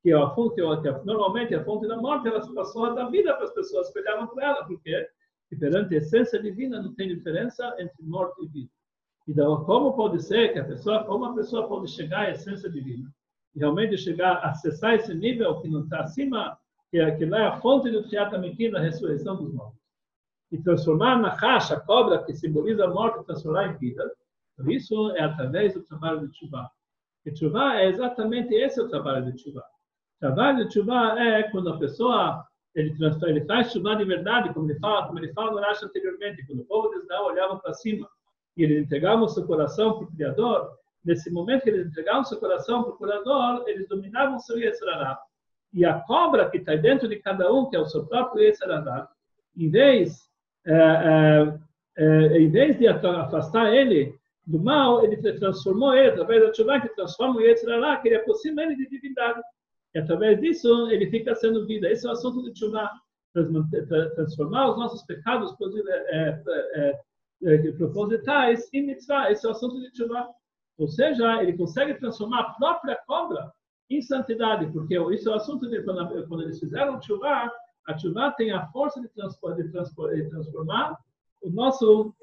[0.05, 2.93] que é a fonte, que é, normalmente é a fonte da morte, ela passou a
[2.93, 5.09] dar vida para as pessoas que olhavam para ela, porque
[5.59, 8.69] perante a essência divina não tem diferença entre morte e vida.
[9.27, 13.11] Então, como pode ser que a pessoa, como a pessoa pode chegar à essência divina?
[13.55, 16.55] E realmente chegar acessar esse nível que não está acima,
[16.91, 19.81] que, é, que lá é a fonte do Tchiatamikim, da ressurreição dos mortos.
[20.51, 24.07] E transformar na caixa, a cobra que simboliza a morte, transformar em vida.
[24.55, 26.69] Por isso é através do trabalho de Tshuva.
[27.25, 29.63] E Tshuva é exatamente esse o trabalho de Tshuva.
[30.19, 34.79] Trabalho de chuva é quando a pessoa ele, ele faz chuva de verdade, como ele
[34.79, 38.07] fala, como ele fala no Rashi anteriormente, quando o povo de Israel olhava para cima
[38.57, 40.71] e eles entregavam seu coração para o Criador,
[41.03, 45.17] nesse momento que eles entregavam seu coração para o Criador, eles dominavam seu Yetzirará.
[45.73, 49.07] E a cobra que está dentro de cada um, que é o seu próprio Yetzirará,
[49.55, 50.29] em vez,
[50.65, 51.59] é, é,
[51.97, 56.89] é, em vez de afastar ele do mal, ele transformou ele, através da chuva que
[56.89, 59.41] transforma o Yetzirará, que ele aproxima ele de divindade.
[59.95, 61.89] E através disso, ele fica sendo vida.
[61.89, 62.91] Esse é o assunto de Tshuva.
[64.15, 65.55] Transformar os nossos pecados
[66.09, 66.41] é,
[66.75, 66.99] é,
[67.43, 69.31] é, propositais em mitzvah.
[69.31, 70.27] Esse é o assunto de Tshuva.
[70.77, 73.49] Ou seja, ele consegue transformar a própria cobra
[73.89, 77.49] em santidade, porque isso é o assunto de quando, eles fizeram Tshuva,
[77.87, 80.97] a Tshuva tem a força de, de transformar
[81.41, 82.13] o nosso,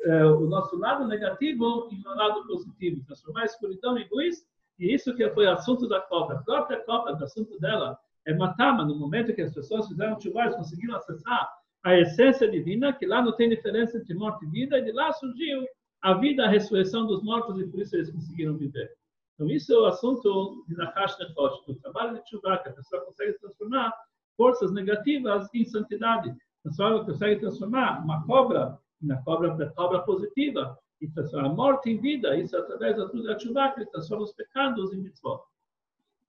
[0.40, 4.44] o nosso lado negativo em um lado positivo, transformar a escuridão em luz
[4.82, 6.38] e isso que foi assunto da cobra.
[6.38, 8.84] A própria cobra, o assunto dela é matama.
[8.84, 11.48] No momento que as pessoas fizeram chuva, eles conseguiram acessar
[11.84, 15.12] a essência divina, que lá não tem diferença entre morte e vida, e de lá
[15.12, 15.64] surgiu
[16.02, 18.90] a vida, a ressurreição dos mortos, e por isso eles conseguiram viver.
[19.34, 23.04] Então, isso é o assunto de Nakash Nefosh, do trabalho de chuva, que a pessoa
[23.04, 23.94] consegue transformar
[24.36, 26.30] forças negativas em santidade.
[26.30, 32.00] A pessoa consegue transformar uma cobra, na cobra, cobra positiva, e transforma a morte em
[32.00, 35.42] vida, isso é através da Tuda Tshuva, que transforma os pecados em mitzvot.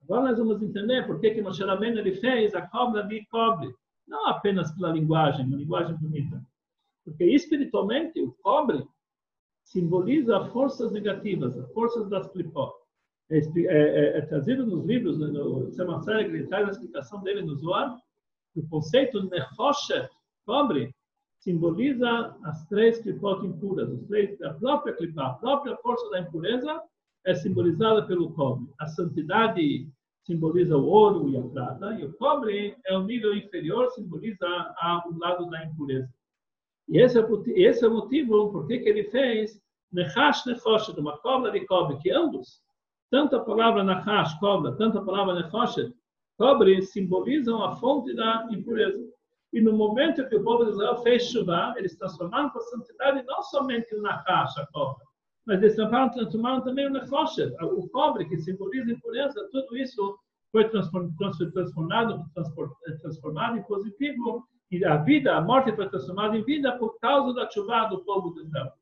[0.04, 3.74] Agora nós vamos entender por que, que Moshe Rabbeinu ele fez a cobra de cobre.
[4.08, 6.44] Não apenas pela linguagem, uma linguagem bonita.
[7.06, 8.86] Porque espiritualmente o cobre
[9.64, 12.74] simboliza forças negativas, forças das clipot.
[13.30, 17.44] É, é, é, é, trazido nos livros, no, no Semassar, ele traz a explicação dele
[17.44, 17.98] no Zohar,
[18.56, 20.10] o conceito nefoshet,
[20.46, 20.94] cobre,
[21.44, 26.82] simboliza as três clipot impuras, os três, a própria clipá, a própria força da impureza
[27.26, 28.66] é simbolizada pelo cobre.
[28.80, 29.90] A santidade
[30.26, 34.48] simboliza o ouro e a prata, e o cobre é o nível inferior, simboliza
[35.06, 36.10] o lado da impureza.
[36.88, 41.52] E esse é, esse é o motivo por que ele fez Nechash Nefoshet, uma cobra
[41.52, 42.62] de cobre, que ambos,
[43.12, 45.94] tanto a palavra Nechash, cobra, tanto a palavra Nefoshet,
[46.38, 49.06] cobre, simbolizam a fonte da impureza.
[49.54, 53.44] E no momento que o povo de Israel fez chuva, eles transformaram a santidade não
[53.44, 55.06] somente o Nachash, a cobra,
[55.46, 59.48] mas eles transformaram também o Nefoshet, o cobre, que simboliza impureza.
[59.52, 60.18] Tudo isso
[60.52, 62.26] foi transformado,
[63.00, 67.48] transformado em positivo, e a vida, a morte foi transformada em vida por causa da
[67.48, 68.74] chuva do povo de Israel.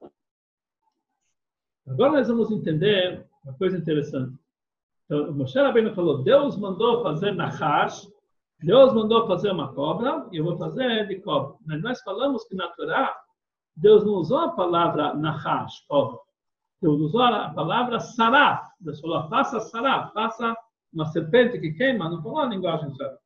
[1.86, 4.38] Agora nós vamos entender uma coisa interessante.
[5.04, 8.10] Então, Moshe Rabbeinu falou, Deus mandou fazer Nachash,
[8.64, 11.56] Deus mandou fazer uma cobra, e eu vou fazer de cobra.
[11.66, 13.16] Mas nós falamos que na Torá,
[13.76, 16.20] Deus não usou a palavra Nachash, cobra.
[16.82, 18.68] Deus usou a palavra Saraf.
[18.80, 20.56] Deus falou, faça Saraf, faça
[20.94, 23.18] uma serpente que queima, não falou a linguagem Saraf.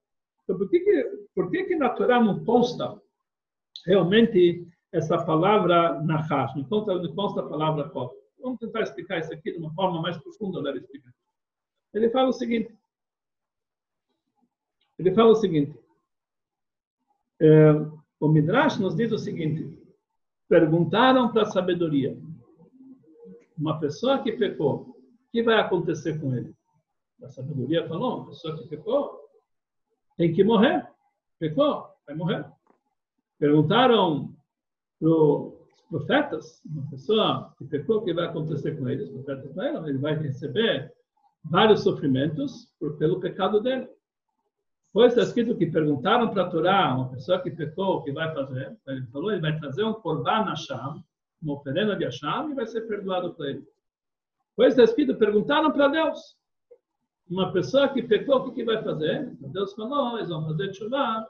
[0.44, 3.02] Então, por que, que, por que, que na Torá não consta
[3.86, 6.56] realmente essa palavra Nachash?
[6.56, 8.16] Não consta, não consta a palavra cobra.
[8.40, 11.12] Vamos tentar explicar isso aqui de uma forma mais profunda, explicar.
[11.94, 12.74] Ele fala o seguinte.
[14.98, 15.78] Ele fala o seguinte.
[17.42, 17.72] É,
[18.20, 19.78] o Midrash nos diz o seguinte.
[20.48, 22.18] Perguntaram para a sabedoria.
[23.58, 24.96] Uma pessoa que pecou, o
[25.32, 26.54] que vai acontecer com ele?
[27.24, 29.20] A sabedoria falou, uma pessoa que pecou
[30.18, 30.88] tem que morrer.
[31.40, 32.46] Pecou, vai morrer.
[33.40, 34.34] Perguntaram
[35.00, 35.56] para
[35.90, 39.04] profetas, uma pessoa que pecou, o que vai acontecer com ele?
[39.04, 40.94] Os profetas falaram, ele vai receber
[41.44, 43.88] vários sofrimentos por, pelo pecado dele.
[44.96, 48.34] Pois está escrito que perguntaram para a Torá, uma pessoa que pecou, o que vai
[48.34, 48.78] fazer?
[48.88, 51.04] Ele falou, ele vai trazer um korban Hashem,
[51.44, 53.68] uma oferenda de Hashem, e vai ser perdoado por ele.
[54.56, 56.38] Pois está escrito, perguntaram para Deus,
[57.30, 59.36] uma pessoa que pecou, o que, que vai fazer?
[59.42, 61.28] Deus falou, eles vão fazer chuva,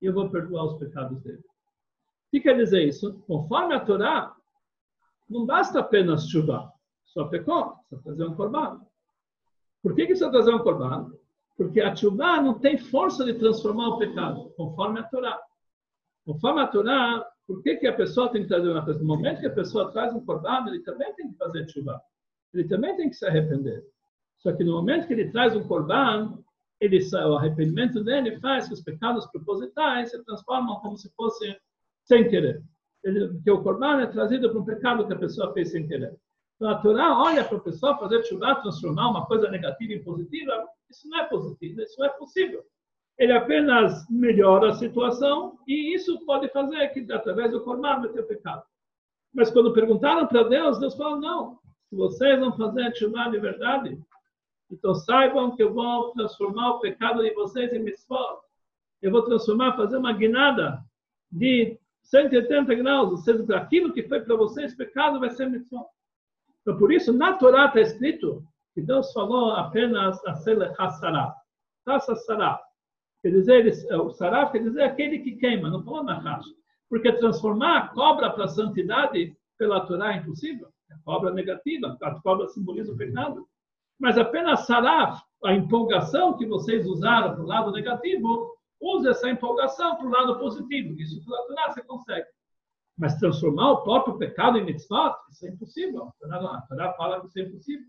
[0.00, 1.38] e eu vou perdoar os pecados dele.
[1.40, 3.14] O que quer dizer isso?
[3.26, 4.36] Conforme a Torá,
[5.28, 6.72] não basta apenas chuva.
[7.06, 8.80] Só pecou, precisa fazer um corban.
[9.82, 11.10] Por que, que precisa trazer um corban?
[11.60, 15.38] Porque a chuva não tem força de transformar o pecado, conforme a Torá.
[16.24, 18.98] Conforme a Torá, por que, que a pessoa tem que trazer uma coisa?
[18.98, 22.00] No momento que a pessoa traz um corban, ele também tem que fazer chuva.
[22.54, 23.84] Ele também tem que se arrepender.
[24.38, 26.38] Só que no momento que ele traz um corban,
[26.80, 31.54] ele, o arrependimento dele faz que os pecados propositais se transformam como se fosse
[32.04, 32.64] sem querer.
[33.04, 36.18] Ele, porque o corban é trazido para um pecado que a pessoa fez sem querer.
[36.56, 40.66] Então a Torá olha para a pessoa fazer chuva, transformar uma coisa negativa em positiva.
[40.90, 42.64] Isso não é positivo, isso não é possível.
[43.18, 48.22] Ele apenas melhora a situação e isso pode fazer que através do corban vai ter
[48.24, 48.62] pecado.
[49.32, 54.00] Mas quando perguntaram para Deus, Deus falou: não, se vocês não fazerem chuva de verdade,
[54.70, 58.40] então saibam que eu vou transformar o pecado de vocês em mitzvot.
[59.02, 60.82] Eu vou transformar, fazer uma guinada
[61.30, 65.86] de 180 graus, ou seja, aquilo que foi para vocês pecado vai ser mitzvah.
[66.62, 71.34] Então, por isso, na Torá está escrito que Deus falou apenas a Saraf.
[71.84, 72.60] Taça Saraf.
[73.22, 76.50] Quer dizer, o Saraf quer dizer aquele que queima, não falou na caixa.
[76.88, 80.68] Porque transformar a cobra para a santidade pela Torá é impossível.
[80.90, 83.46] A cobra negativa, a cobra simboliza o pecado.
[83.98, 89.96] Mas apenas Saraf, a empolgação que vocês usaram para o lado negativo, Use essa empolgação
[89.96, 90.98] para o lado positivo.
[90.98, 92.26] Isso pela Torá você consegue.
[92.96, 96.12] Mas transformar o próprio pecado em mitzvot, isso é impossível.
[96.24, 97.86] A Torá fala que isso é impossível.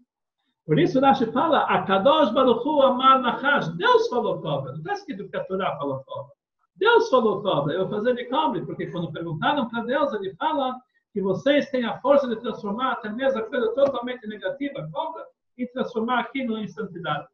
[0.72, 3.76] Por isso, Rashi fala, Akadosh Baruch Hu Amar Nachash.
[3.76, 4.72] Deus falou cobra.
[4.72, 6.32] Não está escrito que a Torá falou cobra.
[6.78, 7.74] Deus falou cobra.
[7.74, 10.80] Eu vou fazer de cobre, porque quando perguntaram para Deus, ele fala
[11.12, 15.26] que vocês têm a força de transformar até mesmo a coisa totalmente negativa, cobra,
[15.58, 17.28] e transformar aquilo em santidade.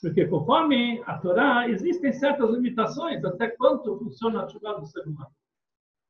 [0.00, 5.30] Porque conforme a Torá, existem certas limitações até quanto funciona a Torá do ser humano.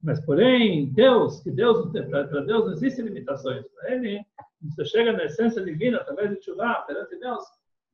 [0.03, 3.63] Mas, porém, Deus, que Deus, para Deus não existem limitações.
[3.75, 4.25] Para Ele,
[4.70, 7.44] você chega na essência divina, através de Tshuva, perante Deus,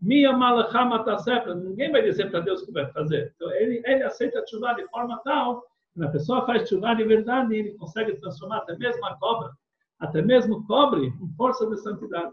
[0.00, 3.32] Mia malachama tasepra, ninguém vai dizer para Deus o que vai fazer.
[3.34, 7.56] Então, ele, ele aceita Tshuva de forma tal, que a pessoa faz Tshuva de verdade,
[7.56, 9.50] ele consegue transformar até mesmo a cobra,
[9.98, 12.32] até mesmo cobre, em força de santidade.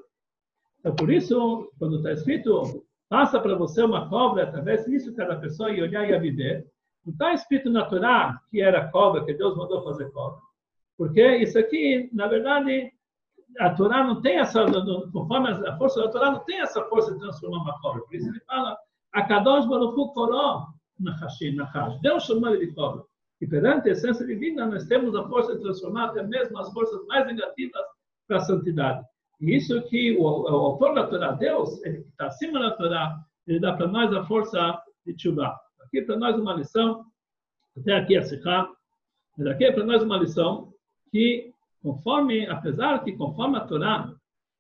[0.80, 5.72] Então, por isso, quando está escrito passa para você uma cobra, através disso cada pessoa
[5.72, 6.68] ia olhar e viver.
[7.06, 10.40] Não está escrito na Torá que era cobra, que Deus mandou fazer cobra.
[10.98, 12.92] Porque isso aqui, na verdade,
[13.60, 14.66] a Torá não tem essa,
[15.12, 18.02] conforme a força da Torá, não tem essa força de transformar uma cobra.
[18.04, 18.78] Por isso ele fala,
[19.14, 20.68] a Kadosh Baruch Hu Koró
[21.00, 22.00] Nachashim, Nachash.
[22.02, 23.04] Deus chamou ele de cobra.
[23.42, 27.06] E perante a essência divina, nós temos a força de transformar até mesmo as forças
[27.08, 27.82] mais negativas
[28.28, 29.06] para a santidade.
[29.42, 33.18] E isso que o, o autor da Torá, Deus, ele que está acima da Torá,
[33.46, 35.56] ele dá para nós a força de Tshuva.
[35.82, 37.06] Aqui para nós uma lição,
[37.78, 38.70] até aqui a Sikha,
[39.38, 40.74] mas aqui é para nós uma lição
[41.12, 41.54] que,
[41.86, 44.12] conforme, apesar que conforme a Torá,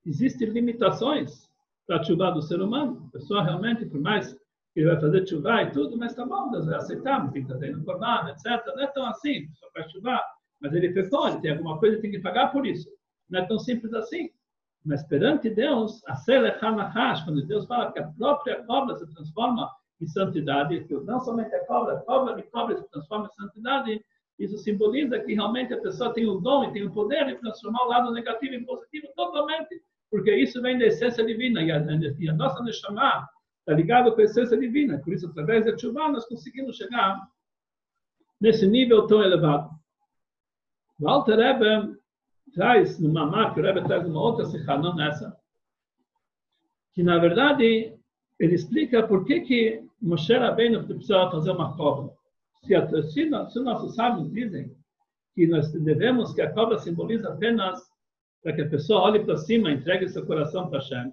[0.05, 1.49] existem limitações
[1.87, 3.07] para a do ser humano.
[3.07, 6.51] A pessoa realmente, por mais que ele vai fazer Tshuva e tudo, mas tá bom,
[6.51, 8.63] Deus vai aceitar, tem que estar no Corban, etc.
[8.67, 10.21] Não é tão assim, só faz Tshuva.
[10.61, 12.87] Mas ele pecou, ele tem alguma coisa, tem que pagar por isso.
[13.27, 14.29] Não é tão simples assim.
[14.85, 19.67] Mas perante Deus, a Selechamachash, quando Deus fala que a própria cobra se transforma
[19.99, 24.05] em santidade, que não somente a cobra, a cobra de cobra se transforma em santidade,
[24.37, 27.83] isso simboliza que realmente a pessoa tem o dom e tem o poder de transformar
[27.83, 31.77] o lado negativo em positivo totalmente, porque isso vem da essência divina, e a,
[32.19, 33.27] e a nossa Neshama
[33.59, 37.19] está ligada com a essência divina, por isso, através da chuva, nós conseguimos chegar
[38.39, 39.69] nesse nível tão elevado.
[40.99, 41.97] Walter Rebbe
[42.53, 45.35] traz numa marca, o Rebbe traz uma outra sikha, não nessa,
[46.93, 47.97] que na verdade
[48.39, 52.13] ele explica por que que Moshe Rabbeinu precisava fazer uma cobra.
[52.65, 54.75] Se, a, se, se nossos sábios dizem
[55.35, 57.79] que nós devemos que a cobra simboliza apenas
[58.41, 61.11] para que a pessoa olhe para cima, entregue seu coração para Hashem.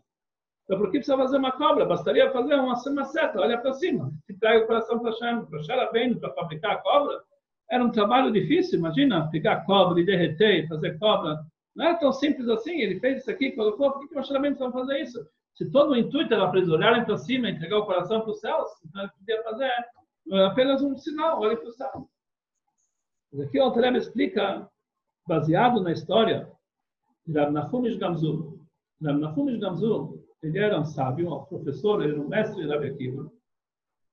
[0.64, 1.84] Então, por que precisa fazer uma cobra?
[1.84, 5.44] Bastaria fazer uma, uma seta, olha para cima, entregue o coração para Hashem.
[5.44, 7.20] Para Moshe Rabbeinu, para fabricar a cobra,
[7.70, 11.38] era um trabalho difícil, imagina, pegar cobra e derreter, fazer cobra.
[11.74, 12.80] Não era tão simples assim.
[12.80, 13.92] Ele fez isso aqui, colocou.
[13.92, 15.26] Por que o Moshe só fazer isso?
[15.54, 18.40] Se todo o intuito era para eles olharem para cima, entregar o coração para os
[18.40, 19.70] céus, então ele podia fazer
[20.30, 22.08] apenas um sinal, olhe para o céu.
[23.32, 24.68] Mas aqui o Altareb explica,
[25.26, 26.50] baseado na história
[27.26, 28.60] de Rav Nahumish Gamzul.
[29.02, 29.18] Rav
[30.42, 33.32] ele era um sábio, um professor, ele era um mestre de Rav Akiva.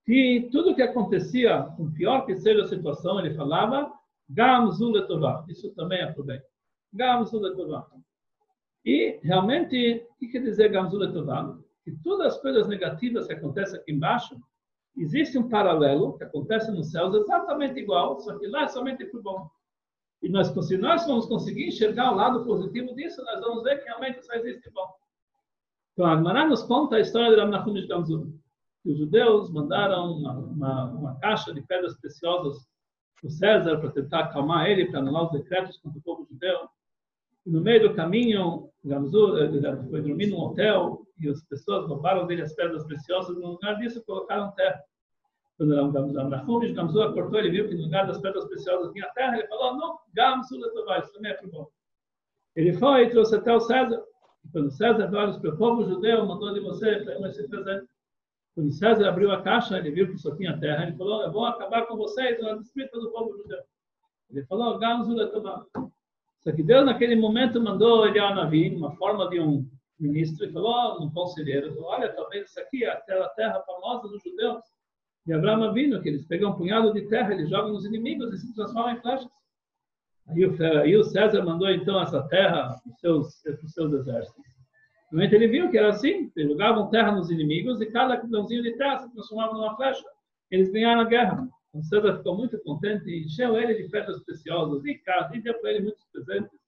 [0.08, 3.92] E tudo que acontecia, por pior que seja a situação, ele falava,
[4.30, 5.46] Gamzul Letová.
[5.50, 6.42] Isso também é para bem.
[6.94, 7.88] Gamzul Letová.
[8.86, 11.58] E, realmente, o que quer dizer Gamzul Letová?
[11.84, 14.40] Que todas as coisas negativas que acontecem aqui embaixo,
[15.02, 19.20] existe um paralelo que acontece nos céus exatamente igual, só que lá é somente para
[19.20, 19.50] o bom.
[20.22, 23.86] E nós, se nós vamos conseguir enxergar o lado positivo disso, nós vamos ver que
[23.86, 24.88] realmente só existe bom.
[25.94, 28.40] Então, a Agmará nos conta a história de Ramnachum de Gamzul
[28.84, 32.68] que os judeus mandaram uma, uma, uma caixa de pedras preciosas
[33.20, 36.70] para o César para tentar acalmar ele, para anular os decretos contra o povo judeu.
[37.46, 39.38] E no meio do caminho, Gamzur
[39.90, 43.36] foi dormir num hotel e as pessoas roubaram dele as pedras preciosas.
[43.38, 44.82] No lugar disso, colocaram terra.
[45.60, 49.38] Quando Ramrahum Gamzur cortou, ele viu que no lugar das pedras preciosas tinha terra.
[49.38, 51.66] Ele falou: Não, Gamzur Letová, isso também é para.
[52.56, 54.02] Ele foi e trouxe até o César.
[54.54, 57.86] Quando César olhou para o povo judeu, mandou de você esse presente.
[58.56, 60.84] Quando César abriu a caixa, ele viu que só tinha terra.
[60.84, 63.60] Ele falou: Eu vou acabar com vocês na disputa do povo judeu.
[64.32, 65.66] Ele falou: Gamzula Tobá.
[66.40, 69.70] Só que Deus, naquele momento, mandou ele ao Navi, uma forma de um
[70.00, 74.24] ministro, e falou: Um conselheiro, falou, Olha, talvez isso aqui é a terra famosa dos
[74.24, 74.64] judeus.
[75.28, 78.38] E Abraão Avino, que eles pegam um punhado de terra, eles jogam nos inimigos e
[78.38, 79.30] se transformam em flechas.
[80.28, 84.44] Aí o, aí o César mandou então essa terra para os seus, seus exércitos.
[85.12, 88.78] Realmente ele viu que era assim, eles jogavam terra nos inimigos e cada grãozinho de
[88.78, 90.06] terra se transformava numa flecha.
[90.52, 91.48] Eles ganharam a guerra.
[91.70, 95.60] Então César ficou muito contente e encheu ele de pedras preciosas e casa e deu
[95.60, 96.60] para ele muitos presentes.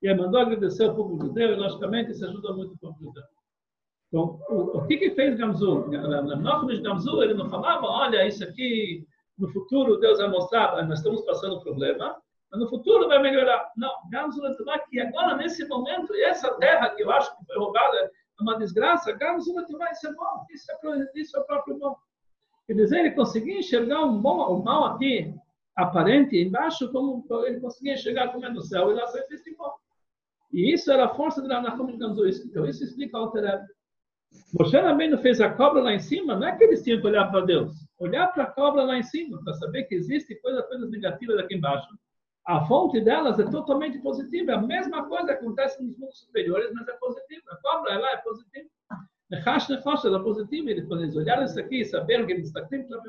[0.00, 3.22] E aí mandou agradecer ao povo judeu e, logicamente, isso ajuda muito o povo judeu.
[4.08, 5.86] Então, o, o que que fez Gamzu?
[6.40, 9.06] Nós Gamzu, ele não falava, olha, isso aqui,
[9.38, 12.16] no futuro Deus vai mostrar, nós estamos passando um problema,
[12.50, 13.70] mas no futuro vai melhorar.
[13.76, 17.96] Não, Gamos Ulatubá, que agora, nesse momento, essa terra que eu acho que foi roubada
[17.98, 21.96] é uma desgraça, Gamos Ulatubá, isso é bom, isso é, isso é o próprio bom.
[22.66, 25.34] Quer dizer, ele conseguia enxergar um bom, o mal aqui,
[25.76, 29.72] aparente, embaixo, como ele conseguia enxergar como é no céu, e lá só existe bom.
[30.52, 32.26] E isso era a força Nahum de Gamzu.
[32.46, 33.62] Então, isso explica o Altereb.
[34.58, 37.30] Moshe Rabbeinu fez a cobra lá em cima, não é que eles tinham que olhar
[37.30, 37.72] para Deus.
[37.98, 41.54] Olhar para a cobra lá em cima, para saber que existe coisa, coisas negativas aqui
[41.54, 41.88] embaixo
[42.48, 44.54] a fonte delas é totalmente positiva.
[44.54, 47.42] A mesma coisa acontece nos mundos superiores, mas é positiva.
[47.50, 48.66] A cobra ela é positiva.
[49.30, 50.70] Nechash Nefosh ela é positiva.
[50.70, 52.66] Eles, quando eles olharam isso aqui e saberam que eles estão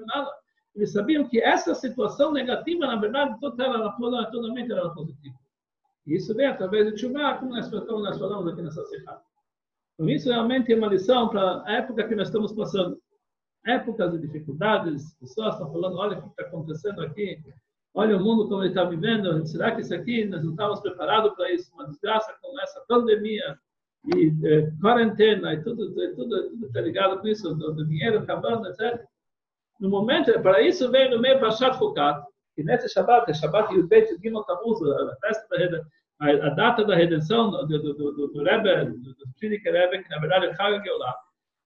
[0.07, 0.29] nada,
[0.75, 5.35] eles sabiam que essa situação negativa, na verdade, toda ela, totalmente era positiva.
[6.05, 9.21] E isso vem através de Tchumá, como nós, falamos aqui nessa serra.
[9.99, 12.97] Então, isso realmente é uma lição para a época que nós estamos passando.
[13.65, 17.37] Épocas de dificuldades, pessoas estão falando, olha o que está acontecendo aqui,
[17.93, 21.35] olha o mundo como ele está vivendo, será que isso aqui, nós não estávamos preparados
[21.35, 21.69] para isso?
[21.73, 23.59] Uma desgraça como essa pandemia,
[24.15, 28.69] e eh, quarentena, e tudo, tudo, tudo está ligado com isso, do, do dinheiro acabando,
[28.69, 29.03] etc.
[29.81, 32.25] No momento, para isso veio no meio Pashat Fukat,
[32.55, 35.81] que nesse Shabbat, é Shabbat Yudbet Gimel Tammuz, a festa da
[36.19, 40.09] a, a data da redenção do, do, do, do Rebbe, do, do Friedrich Rebbe, que
[40.09, 41.15] na verdade é Chag Geulah,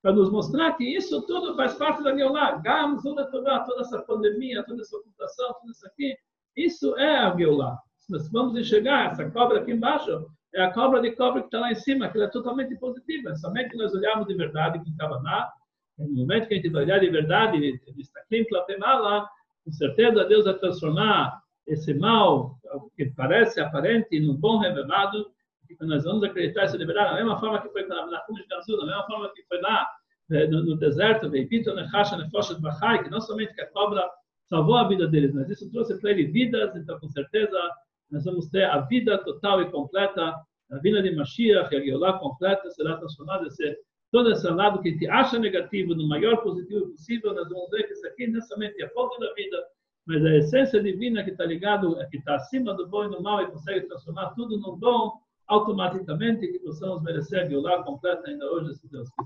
[0.01, 2.57] para nos mostrar que isso tudo faz parte da Geulah.
[2.57, 6.15] Gam, toda, toda, toda essa pandemia, toda essa ocultação, tudo isso aqui,
[6.55, 7.77] isso é a Geulah.
[8.09, 11.71] Nós vamos enxergar essa cobra aqui embaixo, é a cobra de cobre que está lá
[11.71, 13.33] em cima, que ela é totalmente positiva.
[13.35, 15.51] Somente nós olhamos de verdade que estava lá,
[15.97, 19.27] no momento que a gente vai olhar de verdade, está lá,
[19.63, 22.57] com certeza Deus vai transformar esse mal
[22.95, 25.31] que parece aparente num bom revelado,
[25.67, 28.47] que nós vamos acreditar de verdade, da mesma forma que foi na, na Fundo de
[28.47, 29.87] Gansu, da mesma forma que foi lá
[30.31, 34.07] eh, no, no deserto, que não somente que a cobra
[34.45, 37.57] salvou a vida deles, mas isso trouxe para ele vidas, então com certeza
[38.11, 40.35] nós vamos ter a vida total e completa,
[40.71, 43.77] a vida de Mashiach, a Geulah completa, será transformada, esse,
[44.11, 47.93] todo esse lado que gente acha negativo, no maior positivo possível, nós vamos ver que
[47.93, 49.57] isso aqui não é somente a fonte da vida,
[50.05, 53.41] mas a essência divina que está ligado, que está acima do bom e do mal
[53.41, 55.13] e consegue transformar tudo no bom
[55.47, 59.21] automaticamente, que possamos merecer a Geulah completa ainda hoje, se Deus quiser.